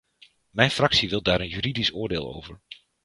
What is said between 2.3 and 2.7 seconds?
over.